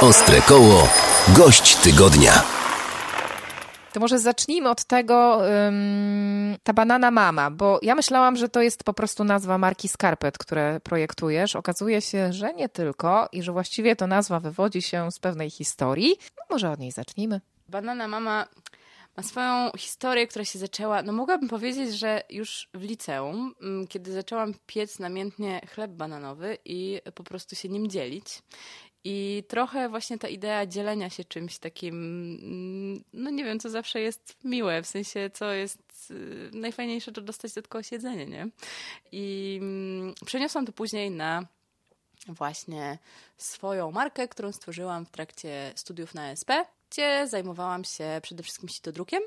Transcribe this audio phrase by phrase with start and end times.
[0.00, 0.88] Ostre koło.
[1.36, 2.32] Gość tygodnia.
[3.92, 8.84] To może zacznijmy od tego, ym, ta banana mama, bo ja myślałam, że to jest
[8.84, 11.56] po prostu nazwa marki skarpet, które projektujesz.
[11.56, 16.16] Okazuje się, że nie tylko i że właściwie to nazwa wywodzi się z pewnej historii.
[16.36, 17.40] No może od niej zacznijmy.
[17.68, 18.46] Banana mama
[19.16, 23.54] ma swoją historię, która się zaczęła, no mogłabym powiedzieć, że już w liceum,
[23.88, 28.42] kiedy zaczęłam piec namiętnie chleb bananowy i po prostu się nim dzielić.
[29.08, 31.94] I trochę właśnie ta idea dzielenia się czymś takim,
[32.42, 37.20] mm, no nie wiem, co zawsze jest miłe, w sensie co jest y, najfajniejsze, to
[37.20, 38.48] dostać do kogoś jedzenie, nie?
[39.12, 41.46] I mm, przeniosłam to później na
[42.28, 42.98] właśnie
[43.36, 46.50] swoją markę, którą stworzyłam w trakcie studiów na SP,
[46.90, 49.22] gdzie zajmowałam się przede wszystkim sitodrukiem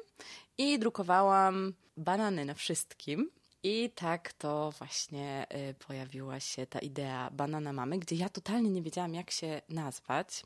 [0.58, 3.32] i drukowałam banany na wszystkim.
[3.64, 8.82] I tak to właśnie y, pojawiła się ta idea banana mamy, gdzie ja totalnie nie
[8.82, 10.44] wiedziałam, jak się nazwać.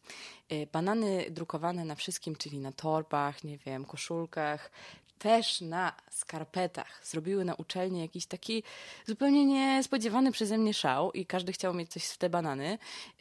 [0.52, 4.72] Y, banany drukowane na wszystkim, czyli na torbach, nie wiem, koszulkach,
[5.20, 7.02] też na skarpetach.
[7.04, 8.64] Zrobiły na uczelni jakiś taki
[9.06, 12.78] zupełnie niespodziewany przeze mnie szał i każdy chciał mieć coś w te banany.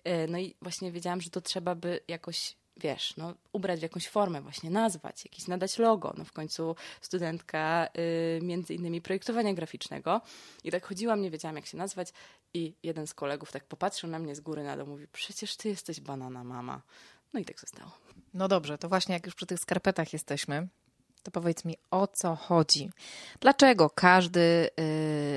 [0.09, 4.09] Y, no i właśnie wiedziałam, że to trzeba by jakoś wiesz, no, ubrać w jakąś
[4.09, 6.15] formę, właśnie nazwać, jakiś nadać logo.
[6.17, 10.21] No w końcu studentka y, między innymi projektowania graficznego.
[10.65, 12.13] I tak chodziłam, nie wiedziałam jak się nazwać
[12.55, 15.69] i jeden z kolegów tak popatrzył na mnie z góry na dół, mówi, przecież ty
[15.69, 16.83] jesteś banana mama.
[17.33, 17.91] No i tak zostało.
[18.35, 20.69] No dobrze, to właśnie jak już przy tych skarpetach jesteśmy,
[21.23, 22.91] to powiedz mi o co chodzi.
[23.41, 24.71] Dlaczego każdy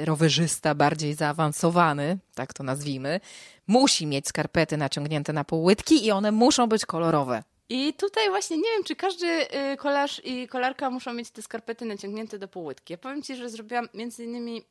[0.03, 3.19] y, rowerzysta bardziej zaawansowany, tak to nazwijmy,
[3.67, 7.44] musi mieć skarpety naciągnięte na półłytki i one muszą być kolorowe?
[7.69, 9.27] I tutaj właśnie nie wiem, czy każdy
[9.73, 12.94] y, kolarz i kolarka muszą mieć te skarpety naciągnięte do półłytki.
[12.94, 14.61] Ja powiem Ci, że zrobiłam między innymi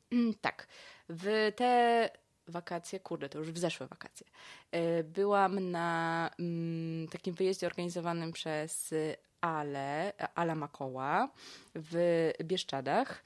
[0.40, 0.66] tak,
[1.08, 2.10] w te
[2.48, 4.26] wakacje, kurde, to już w zeszłe wakacje,
[4.74, 8.94] y, byłam na mm, takim wyjeździe organizowanym przez
[9.44, 11.28] Ale, Ala Makoła
[11.74, 13.24] w Bieszczadach.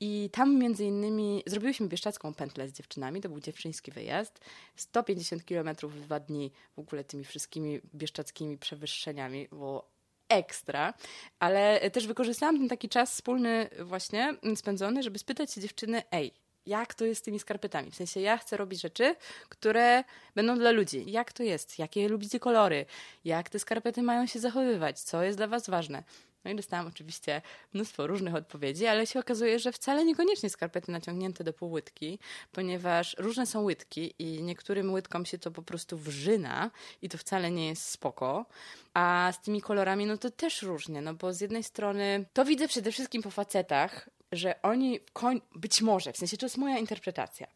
[0.00, 4.40] I tam między innymi zrobiłyśmy bieszczacką pętlę z dziewczynami, to był dziewczyński wyjazd.
[4.76, 9.90] 150 kilometrów w dwa dni w ogóle tymi wszystkimi bieszczackimi przewyższeniami, było
[10.28, 10.94] ekstra,
[11.38, 16.32] ale też wykorzystałam ten taki czas wspólny właśnie spędzony, żeby spytać się dziewczyny, ej,
[16.66, 17.90] jak to jest z tymi skarpetami.
[17.90, 19.16] W sensie ja chcę robić rzeczy,
[19.48, 20.04] które
[20.34, 21.04] będą dla ludzi.
[21.10, 21.78] Jak to jest?
[21.78, 22.86] Jakie lubicie kolory?
[23.24, 25.00] Jak te skarpety mają się zachowywać?
[25.00, 26.02] Co jest dla was ważne?
[26.44, 27.42] No i dostałam oczywiście
[27.74, 32.18] mnóstwo różnych odpowiedzi, ale się okazuje, że wcale niekoniecznie skarpety naciągnięte do półłytki,
[32.52, 36.70] ponieważ różne są łydki i niektórym łydkom się to po prostu wrzyna
[37.02, 38.46] i to wcale nie jest spoko.
[38.94, 42.68] A z tymi kolorami, no to też różnie, no bo z jednej strony to widzę
[42.68, 45.40] przede wszystkim po facetach, że oni koń...
[45.54, 47.46] być może, w sensie to jest moja interpretacja,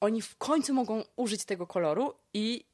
[0.00, 2.64] oni w końcu mogą użyć tego koloru i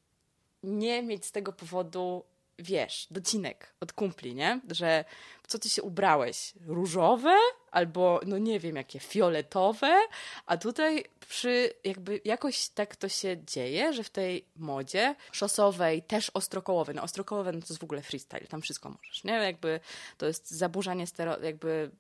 [0.63, 2.25] nie mieć z tego powodu
[2.59, 4.61] wiesz, docinek od kumpli, nie?
[4.71, 5.05] Że
[5.47, 6.53] co ty się ubrałeś?
[6.67, 7.37] Różowe?
[7.75, 10.01] Albo, no nie wiem, jakie fioletowe?
[10.47, 16.31] A tutaj przy, jakby jakoś tak to się dzieje, że w tej modzie szosowej, też
[16.35, 19.33] ostrokołowej, no ostrokołowe no to jest w ogóle freestyle, tam wszystko możesz, nie?
[19.33, 19.81] Jakby
[20.19, 21.91] to jest zaburzanie, stero, jakby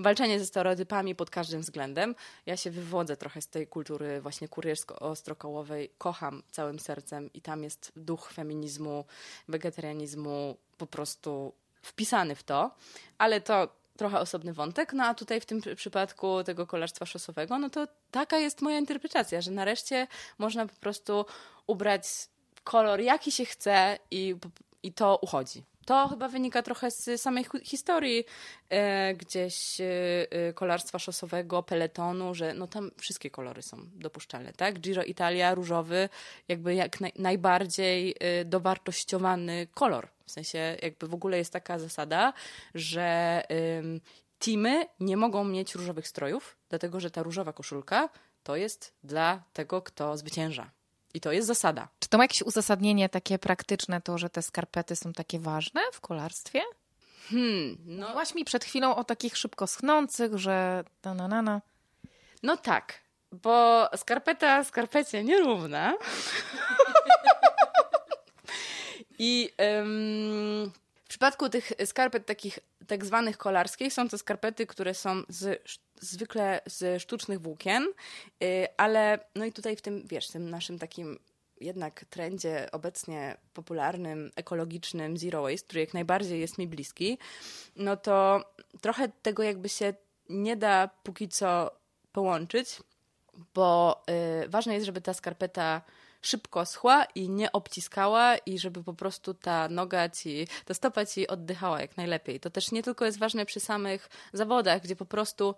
[0.00, 2.14] walczenie ze stereotypami pod każdym względem.
[2.46, 7.92] Ja się wywodzę trochę z tej kultury właśnie kuriersko-ostrokołowej, kocham całym sercem i tam jest
[7.96, 9.04] duch feminizmu,
[9.48, 11.52] wegetarianizmu po prostu
[11.82, 12.70] wpisany w to,
[13.18, 14.92] ale to trochę osobny wątek.
[14.92, 19.40] No a tutaj w tym przypadku tego kolarstwa szosowego, no to taka jest moja interpretacja,
[19.40, 20.06] że nareszcie
[20.38, 21.24] można po prostu
[21.66, 22.04] ubrać
[22.64, 24.36] kolor jaki się chce i,
[24.82, 25.62] i to uchodzi.
[25.86, 28.24] To chyba wynika trochę z samej historii
[28.68, 29.86] e, gdzieś e,
[30.30, 34.80] e, kolarstwa szosowego, peletonu, że no tam wszystkie kolory są dopuszczalne, tak?
[34.80, 36.08] Giro Italia, różowy,
[36.48, 40.13] jakby jak naj, najbardziej e, dowartościowany kolor.
[40.26, 42.32] W sensie jakby w ogóle jest taka zasada,
[42.74, 43.42] że
[44.38, 48.08] teamy nie mogą mieć różowych strojów, dlatego że ta różowa koszulka
[48.42, 50.70] to jest dla tego, kto zwycięża.
[51.14, 51.88] I to jest zasada.
[51.98, 56.00] Czy to ma jakieś uzasadnienie takie praktyczne, to, że te skarpety są takie ważne w
[56.00, 56.62] kolarstwie?
[57.30, 58.06] Hmm, no.
[58.06, 61.62] Mówiłaś mi przed chwilą o takich szybko schnących, że na na na na.
[62.42, 63.00] No tak,
[63.32, 65.94] bo skarpeta skarpecie nierówna.
[69.18, 69.50] I
[69.80, 70.72] ym,
[71.04, 75.62] w przypadku tych skarpet takich tak zwanych kolarskich są to skarpety, które są z,
[76.00, 77.88] zwykle z sztucznych włókien,
[78.40, 81.18] yy, ale no i tutaj w tym, wiesz, tym naszym takim
[81.60, 87.18] jednak trendzie obecnie popularnym, ekologicznym Zero Waste, który jak najbardziej jest mi bliski,
[87.76, 88.44] no to
[88.80, 89.94] trochę tego jakby się
[90.28, 91.70] nie da póki co
[92.12, 92.82] połączyć,
[93.54, 94.02] bo
[94.40, 95.82] yy, ważne jest, żeby ta skarpeta
[96.26, 101.28] szybko schła i nie obciskała i żeby po prostu ta noga ci, ta stopa ci
[101.28, 102.40] oddychała jak najlepiej.
[102.40, 105.54] To też nie tylko jest ważne przy samych zawodach, gdzie po prostu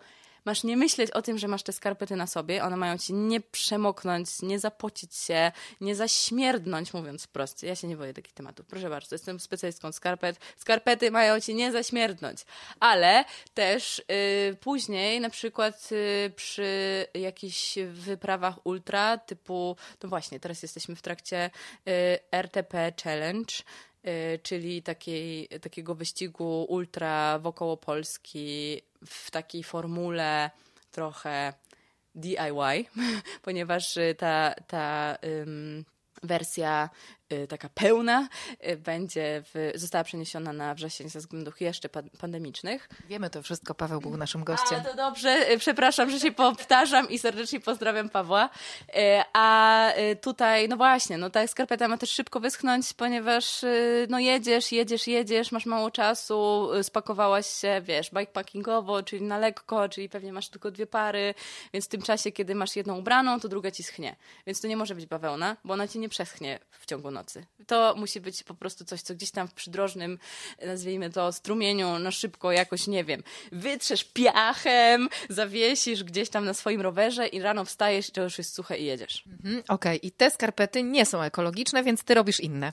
[0.46, 3.40] masz nie myśleć o tym, że masz te skarpety na sobie, one mają ci nie
[3.40, 7.62] przemoknąć, nie zapocić się, nie zaśmierdnąć, mówiąc wprost.
[7.62, 8.66] Ja się nie boję takich tematów.
[8.66, 10.38] Proszę bardzo, jestem specjalistką skarpet.
[10.56, 12.40] Skarpety mają ci nie zaśmierdnąć.
[12.80, 20.62] Ale też y, później, na przykład y, przy jakichś wyprawach ultra, typu, no właśnie, teraz
[20.62, 21.50] jesteśmy w trakcie
[21.88, 23.54] y, RTP Challenge,
[24.42, 30.50] czyli takiej, takiego wyścigu ultra wokoło Polski w takiej formule
[30.90, 31.52] trochę
[32.14, 32.84] DIY,
[33.42, 35.84] ponieważ y, ta, ta ym,
[36.22, 36.90] wersja
[37.48, 38.28] taka pełna
[38.68, 42.88] y, będzie w, została przeniesiona na wrzesień ze względów jeszcze pa- pandemicznych.
[43.08, 44.80] Wiemy to wszystko, Paweł był naszym gościem.
[44.80, 48.50] A, to dobrze, y, przepraszam, że się powtarzam i serdecznie pozdrawiam Pawła.
[48.88, 48.92] Y,
[49.32, 54.18] A y, tutaj, no właśnie, no ta skarpeta ma też szybko wyschnąć, ponieważ y, no
[54.18, 60.08] jedziesz, jedziesz, jedziesz, masz mało czasu, y, spakowałaś się, wiesz, bikepackingowo, czyli na lekko, czyli
[60.08, 61.34] pewnie masz tylko dwie pary,
[61.72, 64.16] więc w tym czasie, kiedy masz jedną ubraną, to druga ci schnie.
[64.46, 67.10] Więc to nie może być bawełna, bo ona ci nie przeschnie w ciągu
[67.66, 70.18] To musi być po prostu coś, co gdzieś tam w przydrożnym,
[70.66, 73.22] nazwijmy to, strumieniu, no szybko jakoś, nie wiem,
[73.52, 78.54] wytrzesz piachem, zawiesisz gdzieś tam na swoim rowerze i rano wstajesz i to już jest
[78.54, 79.24] suche i jedziesz.
[79.26, 82.72] Mhm, Okej, i te skarpety nie są ekologiczne, więc ty robisz inne.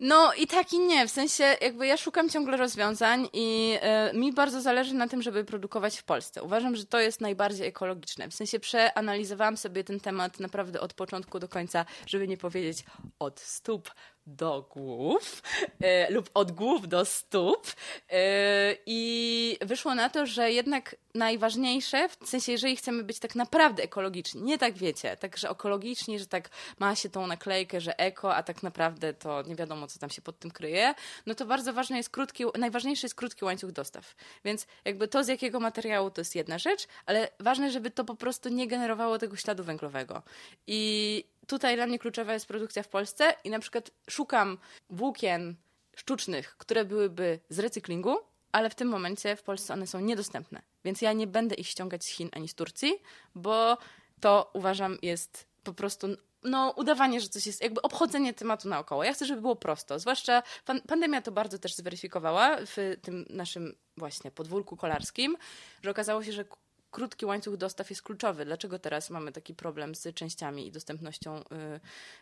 [0.00, 4.32] No i tak i nie, w sensie jakby ja szukam ciągle rozwiązań i e, mi
[4.32, 6.42] bardzo zależy na tym, żeby produkować w Polsce.
[6.42, 8.28] Uważam, że to jest najbardziej ekologiczne.
[8.28, 12.84] W sensie przeanalizowałam sobie ten temat naprawdę od początku do końca, żeby nie powiedzieć
[13.18, 13.90] od stóp
[14.36, 15.42] do głów
[15.80, 17.66] e, lub od głów do stóp
[18.10, 23.82] e, i wyszło na to, że jednak najważniejsze, w sensie jeżeli chcemy być tak naprawdę
[23.82, 26.48] ekologiczni, nie tak wiecie, tak, że ekologiczni, że tak
[26.78, 30.22] ma się tą naklejkę, że eko, a tak naprawdę to nie wiadomo, co tam się
[30.22, 30.94] pod tym kryje,
[31.26, 34.14] no to bardzo ważny jest krótki, najważniejszy jest krótki łańcuch dostaw.
[34.44, 38.14] Więc jakby to z jakiego materiału to jest jedna rzecz, ale ważne, żeby to po
[38.14, 40.22] prostu nie generowało tego śladu węglowego.
[40.66, 44.58] I tutaj dla mnie kluczowa jest produkcja w Polsce i na przykład szukam
[44.90, 45.56] włókien
[45.96, 48.16] sztucznych, które byłyby z recyklingu,
[48.52, 50.62] ale w tym momencie w Polsce one są niedostępne.
[50.84, 53.02] Więc ja nie będę ich ściągać z Chin ani z Turcji,
[53.34, 53.78] bo
[54.20, 56.06] to uważam jest po prostu
[56.42, 59.04] no, udawanie, że coś jest, jakby obchodzenie tematu naokoło.
[59.04, 59.98] Ja chcę, żeby było prosto.
[59.98, 65.36] Zwłaszcza pan, pandemia to bardzo też zweryfikowała w tym naszym właśnie podwórku kolarskim,
[65.82, 66.44] że okazało się, że
[66.90, 68.44] krótki łańcuch dostaw jest kluczowy.
[68.44, 71.38] Dlaczego teraz mamy taki problem z częściami i dostępnością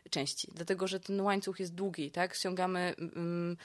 [0.05, 0.49] y, części?
[0.55, 2.35] Dlatego, że ten łańcuch jest długi, tak?
[2.35, 3.57] Ściągamy ym,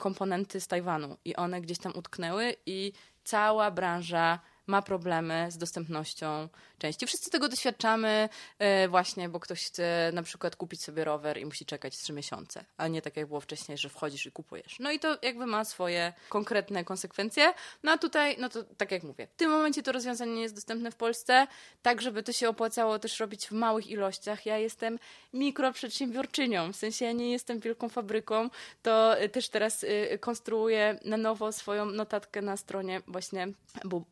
[0.00, 2.92] komponenty z Tajwanu i one gdzieś tam utknęły i
[3.24, 6.48] cała branża ma problemy z dostępnością
[6.78, 7.06] części.
[7.06, 8.28] Wszyscy tego doświadczamy
[8.58, 12.64] e, właśnie, bo ktoś chce na przykład kupić sobie rower i musi czekać trzy miesiące,
[12.76, 14.76] a nie tak jak było wcześniej, że wchodzisz i kupujesz.
[14.80, 17.54] No i to jakby ma swoje konkretne konsekwencje.
[17.82, 20.54] No a tutaj, no to tak jak mówię, w tym momencie to rozwiązanie nie jest
[20.54, 21.46] dostępne w Polsce,
[21.82, 24.46] tak żeby to się opłacało też robić w małych ilościach.
[24.46, 24.98] Ja jestem
[25.32, 28.50] mikroprzedsiębiorczynią, w sensie ja nie jestem wielką fabryką,
[28.82, 33.48] to y, też teraz y, konstruuję na nowo swoją notatkę na stronie właśnie
[33.84, 34.04] bu-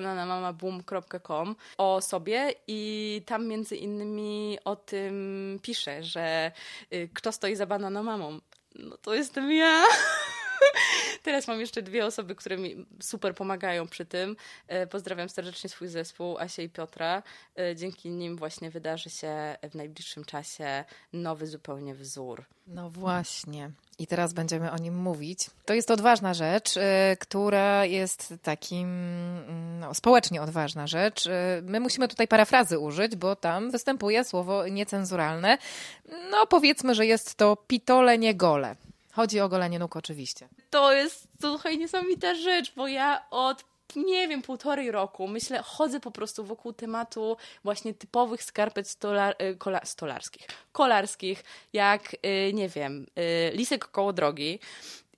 [0.00, 6.52] www.bananamamaboom.com o sobie i tam między innymi o tym piszę, że
[6.92, 8.40] y, kto stoi za bananamamą.
[8.74, 9.84] No to jestem ja.
[11.22, 14.36] Teraz mam jeszcze dwie osoby, które mi super pomagają przy tym.
[14.68, 17.22] E, Pozdrawiam serdecznie swój zespół, Asię i Piotra.
[17.58, 22.44] E, Dzięki nim właśnie wydarzy się w najbliższym czasie nowy zupełnie wzór.
[22.66, 23.70] No właśnie.
[24.02, 25.50] I teraz będziemy o nim mówić.
[25.64, 26.80] To jest odważna rzecz, y,
[27.20, 31.26] która jest takim mm, no, społecznie odważna rzecz.
[31.26, 31.30] Y,
[31.62, 35.58] My musimy tutaj parafrazy użyć, bo tam występuje słowo niecenzuralne.
[36.30, 38.76] No powiedzmy, że jest to pitole nie gole.
[39.12, 40.48] Chodzi o golenie nóg oczywiście.
[40.70, 43.64] To jest słuchaj niesamowita rzecz, bo ja od
[43.96, 49.56] nie wiem, półtorej roku, myślę, chodzę po prostu wokół tematu właśnie typowych skarpet stolar, y,
[49.56, 54.58] kola, stolarskich, kolarskich, jak, y, nie wiem, y, lisek koło drogi.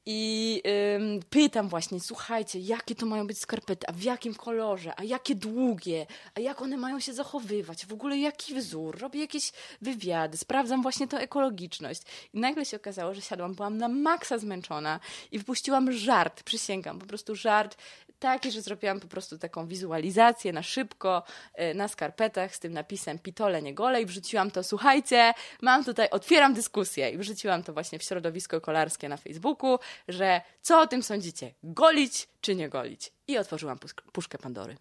[0.06, 0.62] I
[0.96, 5.34] ym, pytam właśnie, słuchajcie, jakie to mają być skarpety, a w jakim kolorze, a jakie
[5.34, 10.82] długie, a jak one mają się zachowywać, w ogóle jaki wzór, robię jakieś wywiady, sprawdzam
[10.82, 12.02] właśnie tę ekologiczność.
[12.34, 15.00] I nagle się okazało, że siadłam, byłam na maksa zmęczona
[15.32, 17.76] i wypuściłam żart, przysięgam, po prostu żart
[18.24, 21.22] taki, że zrobiłam po prostu taką wizualizację na szybko,
[21.60, 26.10] y, na skarpetach z tym napisem pitole nie gole i wrzuciłam to, słuchajcie, mam tutaj,
[26.10, 29.78] otwieram dyskusję i wrzuciłam to właśnie w środowisko kolarskie na Facebooku,
[30.08, 33.12] że co o tym sądzicie, golić czy nie golić?
[33.28, 33.78] I otworzyłam
[34.12, 34.76] puszkę Pandory.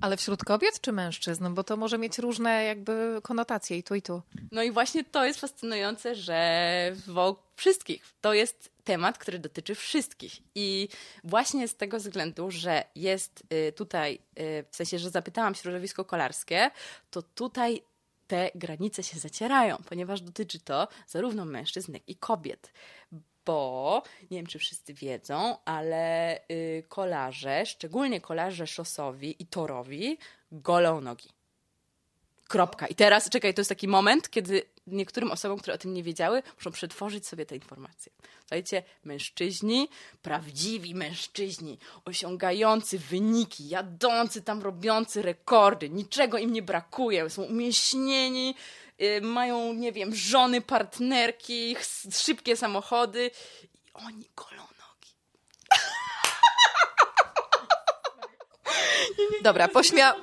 [0.00, 1.54] Ale wśród kobiet czy mężczyzn?
[1.54, 4.22] Bo to może mieć różne jakby konotacje i tu i tu.
[4.52, 8.02] No i właśnie to jest fascynujące, że wokół wszystkich.
[8.20, 10.32] To jest temat, który dotyczy wszystkich.
[10.54, 10.88] I
[11.24, 16.70] właśnie z tego względu, że jest y, tutaj, y, w sensie, że zapytałam środowisko kolarskie,
[17.10, 17.82] to tutaj
[18.26, 22.72] te granice się zacierają, ponieważ dotyczy to zarówno mężczyzn, jak i kobiet.
[23.46, 30.18] Bo nie wiem, czy wszyscy wiedzą, ale y, kolarze, szczególnie kolarze szosowi i torowi,
[30.52, 31.39] golą nogi.
[32.50, 32.86] Kropka.
[32.86, 36.42] I teraz, czekaj, to jest taki moment, kiedy niektórym osobom, które o tym nie wiedziały,
[36.56, 38.12] muszą przetworzyć sobie te informacje.
[38.40, 39.88] Słuchajcie, mężczyźni,
[40.22, 48.54] prawdziwi mężczyźni, osiągający wyniki, jadący tam, robiący rekordy, niczego im nie brakuje, są umieśnieni,
[48.98, 51.76] yy, mają, nie wiem, żony, partnerki,
[52.12, 53.30] szybkie samochody
[53.62, 55.14] i oni golą nogi.
[59.42, 60.14] Dobra, pośmia...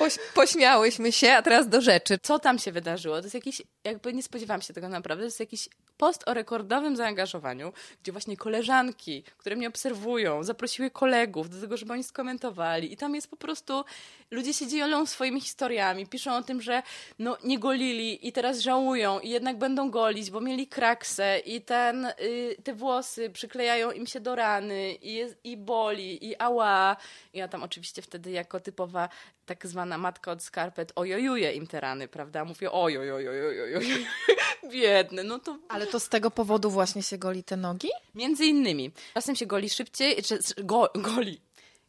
[0.00, 2.18] Poś, pośmiałyśmy się, a teraz do rzeczy.
[2.22, 3.16] Co tam się wydarzyło?
[3.16, 6.96] To jest jakiś, jakby nie spodziewałam się tego naprawdę, to jest jakiś post o rekordowym
[6.96, 12.96] zaangażowaniu, gdzie właśnie koleżanki, które mnie obserwują, zaprosiły kolegów do tego, żeby oni skomentowali i
[12.96, 13.84] tam jest po prostu,
[14.30, 16.82] ludzie się dzielą swoimi historiami, piszą o tym, że
[17.18, 22.04] no nie golili i teraz żałują i jednak będą golić, bo mieli kraksę i ten,
[22.04, 26.96] y, te włosy przyklejają im się do rany i, jest, i boli i ała.
[27.34, 29.08] Ja tam oczywiście wtedy jako typowa
[29.50, 32.44] tak zwana matka od skarpet ojojuje im te rany, prawda?
[32.44, 34.06] Mówię ojojojojojojoj,
[34.72, 35.58] biedny, no to...
[35.68, 37.88] Ale to z tego powodu właśnie się goli te nogi?
[38.14, 38.90] Między innymi.
[39.14, 41.40] Czasem się goli szybciej, czy go, goli,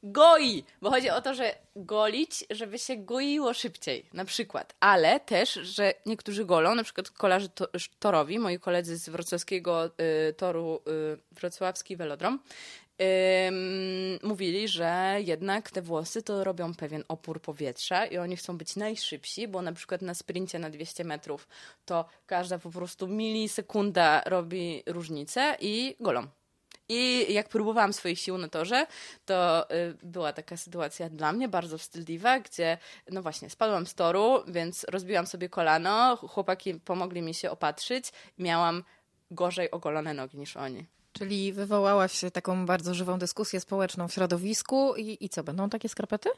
[0.03, 5.53] goi, bo chodzi o to, że golić, żeby się goiło szybciej, na przykład, ale też,
[5.53, 7.67] że niektórzy golą, na przykład kolarze to,
[7.99, 12.39] torowi, moi koledzy z wrocławskiego y, toru y, wrocławski Velodrom,
[14.23, 19.47] mówili, że jednak te włosy to robią pewien opór powietrza i oni chcą być najszybsi,
[19.47, 21.47] bo na przykład na sprincie na 200 metrów
[21.85, 26.27] to każda po prostu milisekunda robi różnicę i golą.
[26.89, 28.87] I jak próbowałam swoich sił na torze,
[29.25, 32.77] to y, była taka sytuacja dla mnie bardzo wstydliwa, gdzie
[33.11, 38.83] no właśnie spadłam z toru, więc rozbiłam sobie kolano, chłopaki pomogli mi się opatrzyć, miałam
[39.31, 40.85] gorzej ogolone nogi niż oni.
[41.13, 46.29] Czyli wywołałaś taką bardzo żywą dyskusję społeczną w środowisku i, i co, będą takie skarpety?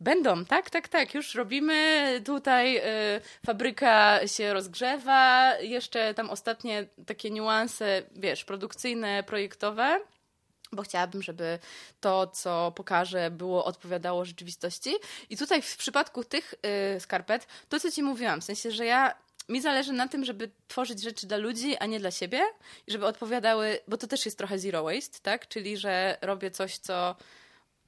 [0.00, 1.14] Będą, tak, tak, tak.
[1.14, 2.76] Już robimy tutaj.
[2.78, 5.54] Y, fabryka się rozgrzewa.
[5.58, 10.00] Jeszcze tam ostatnie takie niuanse, wiesz, produkcyjne, projektowe.
[10.72, 11.58] Bo chciałabym, żeby
[12.00, 14.94] to, co pokażę, było odpowiadało rzeczywistości.
[15.30, 16.54] I tutaj w przypadku tych
[16.96, 19.14] y, skarpet, to co ci mówiłam, w sensie, że ja
[19.48, 22.40] mi zależy na tym, żeby tworzyć rzeczy dla ludzi, a nie dla siebie,
[22.86, 25.48] i żeby odpowiadały, bo to też jest trochę zero waste, tak?
[25.48, 27.16] Czyli, że robię coś, co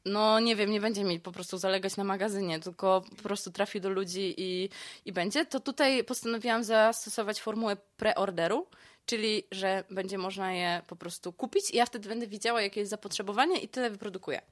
[0.06, 3.80] no nie wiem, nie będzie mi po prostu zalegać na magazynie, tylko po prostu trafi
[3.80, 4.68] do ludzi i,
[5.04, 8.66] i będzie, to tutaj postanowiłam zastosować formułę preorderu,
[9.06, 12.90] czyli że będzie można je po prostu kupić i ja wtedy będę widziała, jakie jest
[12.90, 14.42] zapotrzebowanie i tyle wyprodukuję.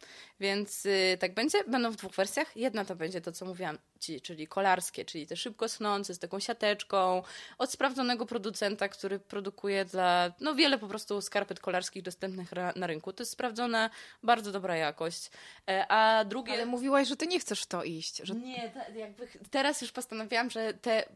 [0.41, 1.65] Więc yy, tak będzie.
[1.65, 2.57] Będą w dwóch wersjach.
[2.57, 6.41] Jedna to będzie to, co mówiłam ci, czyli kolarskie, czyli te szybko snące z taką
[6.41, 7.23] siateczką,
[7.59, 13.13] od sprawdzonego producenta, który produkuje dla, no wiele po prostu skarpet kolarskich dostępnych na rynku.
[13.13, 13.91] To jest sprawdzona,
[14.23, 15.31] bardzo dobra jakość.
[15.69, 16.53] E, a drugie...
[16.53, 18.21] Ale mówiłaś, że ty nie chcesz w to iść.
[18.23, 18.35] Że...
[18.35, 21.09] Nie, jakby teraz już postanowiłam, że te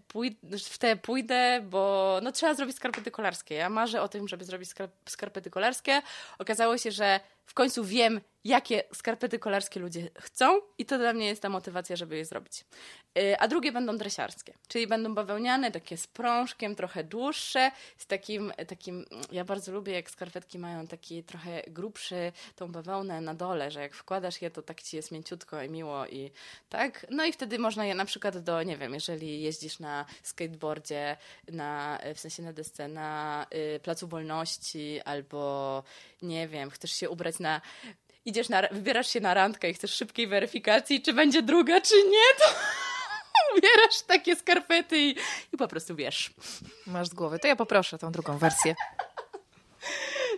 [0.68, 3.54] w te pójdę, bo no trzeba zrobić skarpety kolarskie kolarskie.
[3.54, 4.70] Ja marzę o tym, żeby zrobić
[5.08, 6.02] skarpety kolarskie.
[6.38, 11.26] Okazało się, że w końcu wiem, jakie skarpety kolarskie ludzie chcą i to dla mnie
[11.26, 12.64] jest ta motywacja, żeby je zrobić.
[13.18, 18.52] Y, a drugie będą dresiarskie, czyli będą bawełniane, takie z prążkiem, trochę dłuższe, z takim,
[18.68, 23.80] takim, ja bardzo lubię, jak skarpetki mają taki trochę grubszy, tą bawełnę na dole, że
[23.80, 26.30] jak wkładasz je, to tak ci jest mięciutko i miło i
[26.68, 27.06] tak.
[27.10, 31.16] No i wtedy można je na przykład do, nie wiem, jeżeli jeździsz na skateboardzie,
[31.52, 35.82] na, w sensie na desce, na y, Placu Wolności albo,
[36.22, 37.60] nie wiem, chcesz się ubrać na
[38.24, 42.38] idziesz na, wybierasz się na randkę i chcesz szybkiej weryfikacji, czy będzie druga, czy nie,
[42.38, 42.54] to
[43.56, 45.16] ubierasz takie skarpety i,
[45.52, 46.30] i po prostu wiesz.
[46.86, 47.38] Masz z głowy.
[47.38, 48.74] To ja poproszę tą drugą wersję.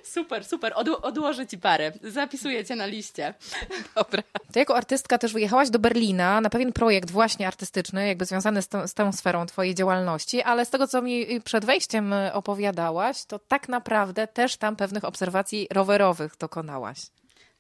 [0.05, 0.73] Super, super.
[0.77, 1.93] Od, odłożę ci parę.
[2.03, 3.35] Zapisuję cię na liście.
[3.97, 4.23] Dobra.
[4.53, 8.69] To jako artystka też wyjechałaś do Berlina na pewien projekt właśnie artystyczny, jakby związany z,
[8.69, 13.39] tą, z tą sferą twojej działalności, ale z tego, co mi przed wejściem opowiadałaś, to
[13.39, 16.99] tak naprawdę też tam pewnych obserwacji rowerowych dokonałaś.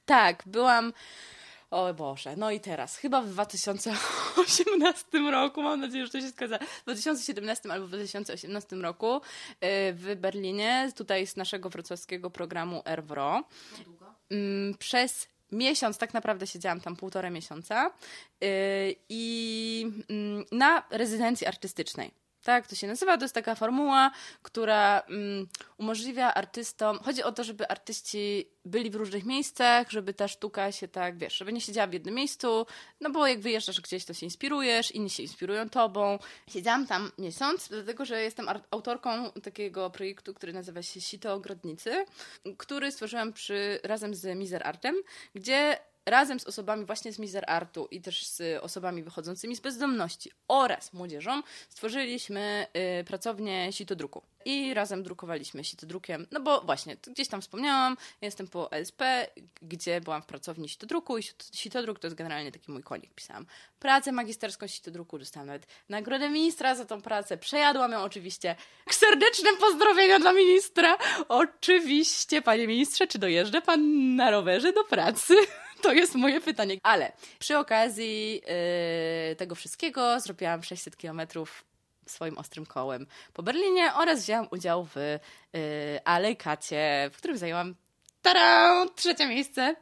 [0.04, 0.92] Tak, byłam.
[1.70, 6.58] O Boże, no i teraz, chyba w 2018 roku, mam nadzieję, że to się zgadza,
[6.58, 9.20] w 2017 albo w 2018 roku y,
[9.92, 13.42] w Berlinie, tutaj z naszego wrocławskiego programu Erwro,
[14.30, 17.90] mm, przez miesiąc, tak naprawdę siedziałam tam półtora miesiąca
[18.40, 18.48] yy,
[19.08, 22.10] i mm, na rezydencji artystycznej.
[22.42, 23.16] Tak, to się nazywa.
[23.16, 24.10] To jest taka formuła,
[24.42, 26.98] która um, umożliwia artystom.
[26.98, 31.36] Chodzi o to, żeby artyści byli w różnych miejscach, żeby ta sztuka się tak, wiesz,
[31.36, 32.66] żeby nie siedziała w jednym miejscu,
[33.00, 36.18] no bo jak wyjeżdżasz gdzieś, to się inspirujesz, inni się inspirują tobą.
[36.48, 42.04] Siedziałam tam miesiąc, dlatego że jestem autorką takiego projektu, który nazywa się Sito Ogrodnicy,
[42.58, 44.94] który stworzyłam przy, razem z Mizer Artem,
[45.34, 50.30] gdzie razem z osobami właśnie z Mizer Artu i też z osobami wychodzącymi z bezdomności
[50.48, 52.66] oraz młodzieżą stworzyliśmy
[53.00, 54.22] y, pracownię sitodruku.
[54.44, 59.02] I razem drukowaliśmy sitodrukiem, no bo właśnie, gdzieś tam wspomniałam, jestem po ESP,
[59.62, 63.14] gdzie byłam w pracowni sitodruku i sitodruk to jest generalnie taki mój konik.
[63.14, 63.46] Pisałam
[63.78, 68.56] pracę magisterską sitodruku, dostałam nawet nagrodę ministra za tą pracę, przejadłam ją oczywiście.
[68.90, 70.98] Serdeczne pozdrowienia dla ministra!
[71.28, 75.34] Oczywiście, panie ministrze, czy dojeżdża pan na rowerze do pracy?
[75.82, 76.76] To jest moje pytanie.
[76.82, 78.34] Ale przy okazji
[79.28, 81.64] yy, tego wszystkiego zrobiłam 600 kilometrów
[82.06, 85.60] swoim ostrym kołem po Berlinie oraz wzięłam udział w yy,
[86.04, 87.74] Alejkacie, w którym zajęłam
[88.22, 89.76] tarą, trzecie miejsce.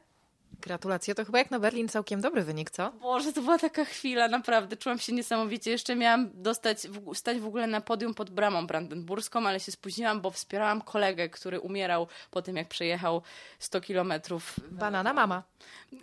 [0.61, 2.91] Gratulacje, to chyba jak na Berlin całkiem dobry wynik, co?
[2.91, 5.71] Boże, to była taka chwila, naprawdę, czułam się niesamowicie.
[5.71, 10.31] Jeszcze miałam dostać, stać w ogóle na podium pod bramą brandenburską, ale się spóźniłam, bo
[10.31, 13.23] wspierałam kolegę, który umierał po tym, jak przejechał
[13.59, 14.55] 100 kilometrów.
[14.71, 15.43] Banana mama.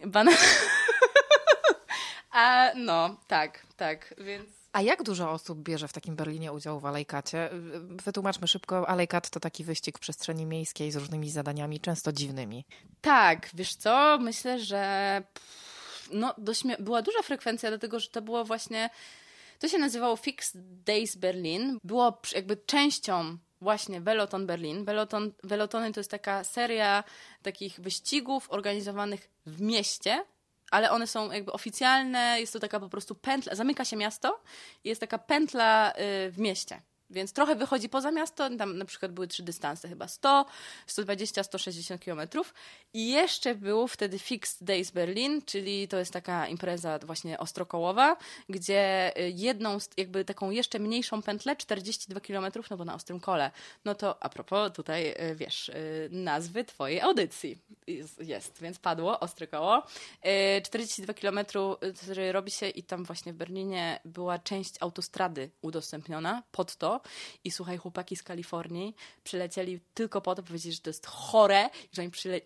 [0.06, 0.38] Banana...
[2.32, 4.65] A no, tak, tak, więc...
[4.76, 7.50] A jak dużo osób bierze w takim Berlinie udział w Alejkacie?
[8.06, 8.90] Wytłumaczmy szybko.
[8.90, 12.66] Alejkat to taki wyścig w przestrzeni miejskiej z różnymi zadaniami, często dziwnymi.
[13.02, 14.18] Tak, wiesz co?
[14.22, 15.24] Myślę, że
[16.12, 18.90] no, dość była duża frekwencja, dlatego że to było właśnie.
[19.60, 21.78] To się nazywało Fixed Days Berlin.
[21.84, 24.86] Było jakby częścią właśnie Veloton Berlin.
[24.86, 27.04] Veloton, Velotony to jest taka seria
[27.42, 30.26] takich wyścigów organizowanych w mieście,
[30.72, 34.44] ale one są jakby oficjalne, jest to taka po prostu pętla, zamyka się miasto
[34.84, 36.82] jest taka pętla y, w mieście.
[37.10, 40.46] Więc trochę wychodzi poza miasto, tam na przykład były trzy dystanse, chyba 100,
[40.88, 42.54] 120, 160 kilometrów.
[42.94, 48.18] I jeszcze był wtedy Fixed Days Berlin, czyli to jest taka impreza właśnie ostrokołowa,
[48.50, 53.52] gdzie y, jedną, jakby taką jeszcze mniejszą pętlę, 42 kilometrów, no bo na ostrym kole.
[53.86, 59.20] No to a propos tutaj, y, wiesz, y, nazwy twojej audycji jest, jest więc padło,
[59.20, 59.84] ostre koło.
[60.64, 61.78] 42 kilometrów
[62.32, 66.95] robi się i tam właśnie w Berlinie była część autostrady udostępniona pod to,
[67.44, 72.02] i słuchaj, chłopaki z Kalifornii przylecieli tylko po to, powiedzieć, że to jest chore, że
[72.02, 72.42] oni przyle,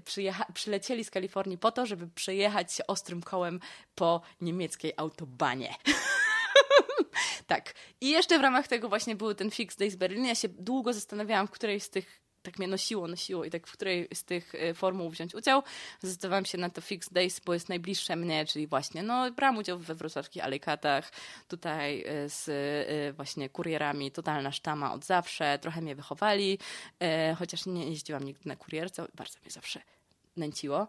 [0.53, 3.59] przylecieli z Kalifornii po to, żeby przejechać się ostrym kołem
[3.95, 5.75] po niemieckiej autobanie.
[7.47, 7.73] tak.
[8.01, 10.25] I jeszcze w ramach tego właśnie był ten Fix Days Berlin.
[10.25, 13.71] Ja się długo zastanawiałam, w której z tych tak mnie nosiło, nosiło i tak w
[13.71, 15.63] której z tych e, formuł wziąć udział.
[16.01, 19.79] Zdecydowałam się na to Fixed Days, bo jest najbliższe mnie, czyli właśnie, no, brałam udział
[19.79, 21.12] we wrocławskich alejkatach,
[21.47, 26.59] tutaj e, z e, właśnie kurierami, totalna sztama od zawsze, trochę mnie wychowali,
[27.38, 29.81] chociaż nie jeździłam nigdy na kurierce, bardzo mnie zawsze
[30.38, 30.88] nęciło.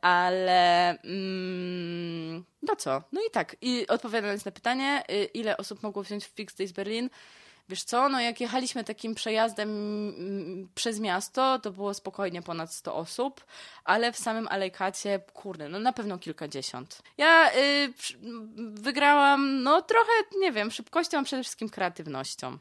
[0.00, 3.02] Ale mm, no co?
[3.12, 3.56] No i tak.
[3.60, 5.02] I odpowiadając na pytanie,
[5.34, 7.10] ile osób mogło wziąć w Fixed Days Berlin,
[7.68, 12.94] Wiesz co, no jak jechaliśmy takim przejazdem mm, przez miasto, to było spokojnie ponad 100
[12.94, 13.44] osób,
[13.84, 17.02] ale w samym Alejkacie, kurde, no na pewno kilkadziesiąt.
[17.18, 17.92] Ja y,
[18.58, 22.58] wygrałam, no trochę, nie wiem, szybkością, a przede wszystkim kreatywnością.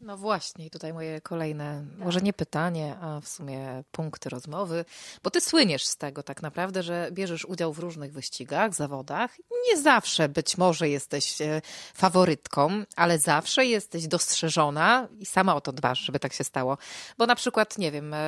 [0.00, 2.04] No właśnie, i tutaj moje kolejne, tak.
[2.04, 4.84] może nie pytanie, a w sumie punkty rozmowy,
[5.22, 9.36] bo ty słyniesz z tego tak naprawdę, że bierzesz udział w różnych wyścigach, zawodach.
[9.68, 11.62] Nie zawsze być może jesteś e,
[11.94, 16.78] faworytką, ale zawsze jesteś dostrzeżona i sama o to dbasz, żeby tak się stało.
[17.18, 18.18] Bo na przykład, nie wiem, e,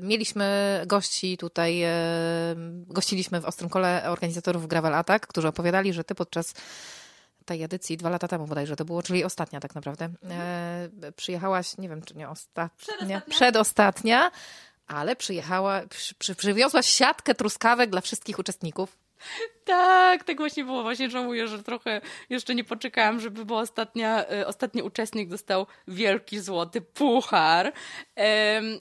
[0.00, 1.92] mieliśmy gości tutaj, e,
[2.86, 6.54] gościliśmy w Ostrym Kole organizatorów Gravel Attack, którzy opowiadali, że ty podczas
[7.52, 10.08] tej edycji dwa lata temu bodajże to było, czyli ostatnia tak naprawdę.
[10.30, 14.30] E, przyjechałaś, nie wiem czy nie ostatnia, przedostatnia, przedostatnia
[14.86, 18.98] ale przyjechała, przy, przy, przywiozłaś siatkę truskawek dla wszystkich uczestników.
[19.64, 20.82] Tak, tak właśnie było.
[20.82, 26.40] Właśnie żałuję, że trochę jeszcze nie poczekałam, żeby bo ostatnia, y, ostatni uczestnik dostał wielki
[26.40, 27.72] złoty puchar.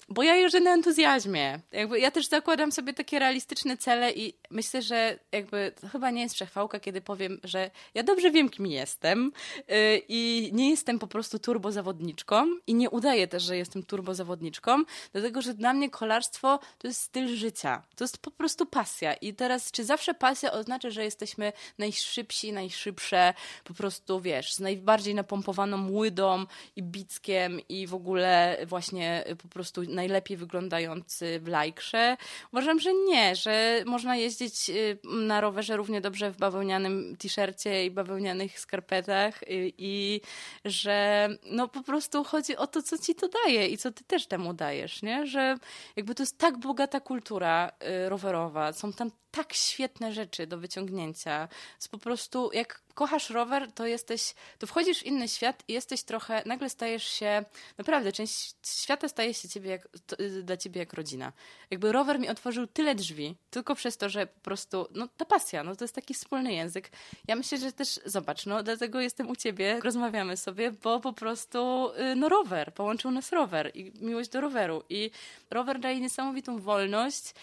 [0.09, 1.59] bo ja jeżdżę na entuzjazmie.
[1.71, 6.21] Jakby ja też zakładam sobie takie realistyczne cele i myślę, że jakby to chyba nie
[6.21, 11.07] jest przechwałka, kiedy powiem, że ja dobrze wiem, kim jestem y, i nie jestem po
[11.07, 16.87] prostu turbozawodniczką i nie udaję też, że jestem turbozawodniczką, dlatego, że dla mnie kolarstwo to
[16.87, 17.83] jest styl życia.
[17.95, 19.13] To jest po prostu pasja.
[19.13, 24.59] I teraz, czy zawsze pasja oznacza znaczy, że jesteśmy najszybsi, najszybsze, po prostu, wiesz, z
[24.59, 32.17] najbardziej napompowaną łydą i bickiem i w ogóle właśnie po prostu najlepiej wyglądający w lajkrze.
[32.53, 37.91] Uważam, że nie, że można jeździć y, na rowerze równie dobrze w bawełnianym t-shircie i
[37.91, 40.21] bawełnianych skarpetach i, i
[40.65, 44.27] że no po prostu chodzi o to, co ci to daje i co ty też
[44.27, 45.27] temu dajesz, nie?
[45.27, 45.55] Że
[45.95, 47.71] jakby to jest tak bogata kultura
[48.05, 51.47] y, rowerowa, są tam tak świetne rzeczy do wyciągnięcia.
[51.75, 56.03] Jest po prostu, jak kochasz rower, to jesteś, to wchodzisz w inny świat i jesteś
[56.03, 57.45] trochę, nagle stajesz się,
[57.77, 61.31] naprawdę, część świata staje się ciebie jak, to, y, dla ciebie jak rodzina.
[61.71, 65.63] Jakby rower mi otworzył tyle drzwi, tylko przez to, że po prostu, no ta pasja,
[65.63, 66.91] no to jest taki wspólny język.
[67.27, 71.91] Ja myślę, że też, zobacz, no dlatego jestem u ciebie, rozmawiamy sobie, bo po prostu,
[72.11, 75.11] y, no rower, połączył nas rower i miłość do roweru i
[75.49, 77.33] rower daje niesamowitą wolność,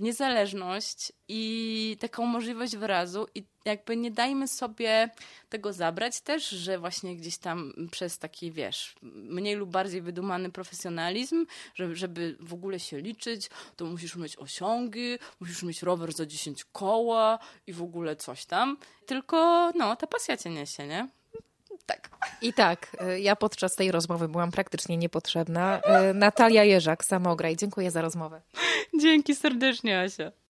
[0.00, 5.10] niezależność i taką możliwość wyrazu i jakby nie dajmy sobie
[5.48, 11.46] tego zabrać też, że właśnie gdzieś tam przez taki, wiesz, mniej lub bardziej wydumany profesjonalizm,
[11.74, 16.64] że, żeby w ogóle się liczyć, to musisz mieć osiągi, musisz mieć rower za 10
[16.64, 18.76] koła i w ogóle coś tam.
[19.06, 21.08] Tylko, no, ta pasja cię niesie, nie?
[21.86, 22.10] Tak.
[22.42, 25.80] I tak, y, ja podczas tej rozmowy byłam praktycznie niepotrzebna.
[26.10, 28.40] Y, Natalia Jerzak, Samograj, dziękuję za rozmowę.
[29.00, 30.32] Dzięki serdecznie, Asia.